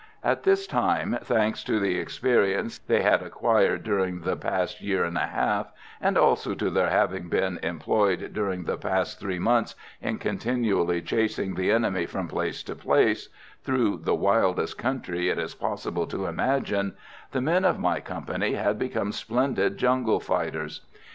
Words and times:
At 0.23 0.41
this 0.41 0.65
time, 0.65 1.15
thanks 1.21 1.63
to 1.65 1.79
the 1.79 1.99
experience 1.99 2.79
they 2.79 3.03
had 3.03 3.21
acquired 3.21 3.83
during 3.83 4.21
the 4.21 4.35
past 4.35 4.81
year 4.81 5.03
and 5.03 5.15
a 5.15 5.27
half, 5.27 5.71
and 6.01 6.17
also 6.17 6.55
to 6.55 6.71
their 6.71 6.89
having 6.89 7.29
been 7.29 7.59
employed 7.61 8.31
during 8.33 8.63
the 8.63 8.77
last 8.83 9.19
three 9.19 9.37
months 9.37 9.75
in 10.01 10.17
continually 10.17 11.03
chasing 11.03 11.53
the 11.53 11.69
enemy 11.71 12.07
from 12.07 12.27
place 12.27 12.63
to 12.63 12.73
place, 12.75 13.29
through 13.63 13.97
the 13.97 14.15
wildest 14.15 14.75
country 14.79 15.29
it 15.29 15.37
is 15.37 15.53
possible 15.53 16.07
to 16.07 16.25
imagine, 16.25 16.95
the 17.31 17.39
men 17.39 17.63
of 17.63 17.77
my 17.77 17.99
company 17.99 18.53
had 18.53 18.79
become 18.79 19.11
splendid 19.11 19.77
jungle 19.77 20.19
fighters. 20.19 20.81